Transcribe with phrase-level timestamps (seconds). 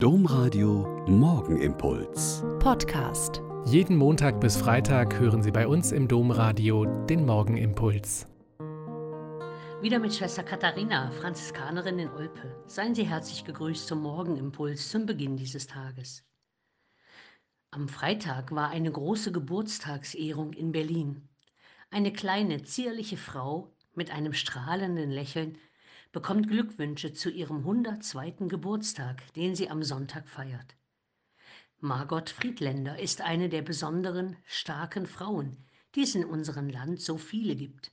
[0.00, 2.44] Domradio Morgenimpuls.
[2.60, 3.42] Podcast.
[3.64, 8.28] Jeden Montag bis Freitag hören Sie bei uns im Domradio den Morgenimpuls.
[9.82, 12.62] Wieder mit Schwester Katharina, Franziskanerin in Olpe.
[12.68, 16.24] Seien Sie herzlich gegrüßt zum Morgenimpuls zum Beginn dieses Tages.
[17.72, 21.28] Am Freitag war eine große Geburtstagsehrung in Berlin.
[21.90, 25.58] Eine kleine, zierliche Frau mit einem strahlenden Lächeln
[26.12, 28.48] bekommt Glückwünsche zu ihrem 102.
[28.48, 30.76] Geburtstag, den sie am Sonntag feiert.
[31.80, 37.54] Margot Friedländer ist eine der besonderen, starken Frauen, die es in unserem Land so viele
[37.54, 37.92] gibt.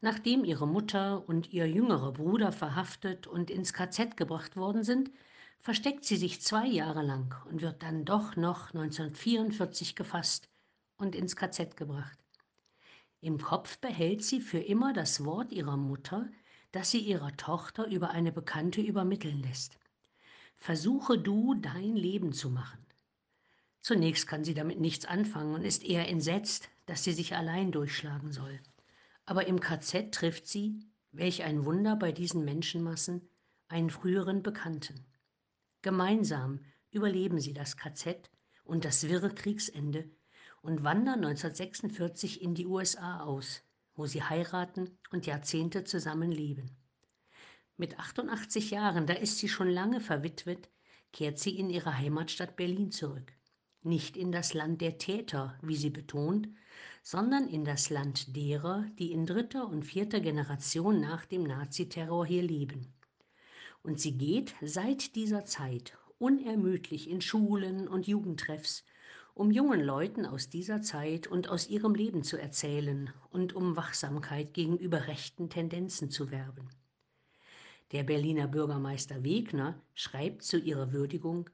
[0.00, 5.10] Nachdem ihre Mutter und ihr jüngerer Bruder verhaftet und ins KZ gebracht worden sind,
[5.60, 10.50] versteckt sie sich zwei Jahre lang und wird dann doch noch 1944 gefasst
[10.96, 12.18] und ins KZ gebracht.
[13.20, 16.28] Im Kopf behält sie für immer das Wort ihrer Mutter,
[16.74, 19.78] das sie ihrer Tochter über eine Bekannte übermitteln lässt.
[20.56, 22.84] Versuche du, dein Leben zu machen.
[23.80, 28.32] Zunächst kann sie damit nichts anfangen und ist eher entsetzt, dass sie sich allein durchschlagen
[28.32, 28.58] soll.
[29.24, 30.80] Aber im KZ trifft sie,
[31.12, 33.28] welch ein Wunder bei diesen Menschenmassen,
[33.68, 35.06] einen früheren Bekannten.
[35.82, 36.58] Gemeinsam
[36.90, 38.32] überleben sie das KZ
[38.64, 40.10] und das wirre Kriegsende
[40.60, 43.62] und wandern 1946 in die USA aus,
[43.96, 46.76] wo sie heiraten und Jahrzehnte zusammen leben.
[47.76, 50.70] Mit 88 Jahren, da ist sie schon lange verwitwet,
[51.12, 53.32] kehrt sie in ihre Heimatstadt Berlin zurück.
[53.82, 56.48] Nicht in das Land der Täter, wie sie betont,
[57.02, 62.42] sondern in das Land derer, die in dritter und vierter Generation nach dem Naziterror hier
[62.42, 62.94] leben.
[63.82, 68.84] Und sie geht seit dieser Zeit unermüdlich in Schulen und Jugendtreffs
[69.34, 74.54] um jungen Leuten aus dieser Zeit und aus ihrem Leben zu erzählen und um Wachsamkeit
[74.54, 76.70] gegenüber rechten Tendenzen zu werben.
[77.90, 81.50] Der Berliner Bürgermeister Wegner schreibt zu ihrer Würdigung,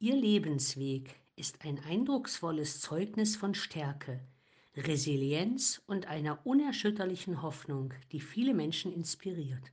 [0.00, 4.20] Ihr Lebensweg ist ein eindrucksvolles Zeugnis von Stärke,
[4.76, 9.72] Resilienz und einer unerschütterlichen Hoffnung, die viele Menschen inspiriert.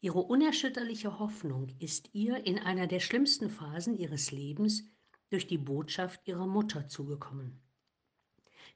[0.00, 4.84] Ihre unerschütterliche Hoffnung ist ihr in einer der schlimmsten Phasen ihres Lebens
[5.30, 7.60] durch die Botschaft ihrer Mutter zugekommen,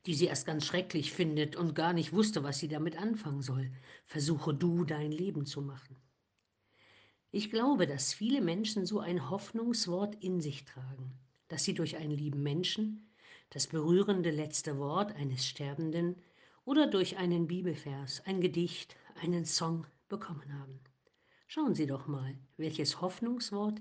[0.07, 3.71] die sie erst ganz schrecklich findet und gar nicht wusste, was sie damit anfangen soll.
[4.07, 5.97] Versuche du dein Leben zu machen.
[7.33, 11.13] Ich glaube, dass viele Menschen so ein Hoffnungswort in sich tragen,
[11.47, 13.13] dass sie durch einen lieben Menschen,
[13.51, 16.17] das berührende letzte Wort eines Sterbenden
[16.65, 20.81] oder durch einen Bibelvers, ein Gedicht, einen Song bekommen haben.
[21.47, 23.81] Schauen Sie doch mal, welches Hoffnungswort